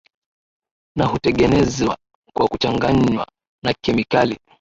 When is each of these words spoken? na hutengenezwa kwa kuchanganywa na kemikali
na 0.97 1.05
hutengenezwa 1.05 1.97
kwa 2.35 2.47
kuchanganywa 2.47 3.27
na 3.63 3.73
kemikali 3.81 4.39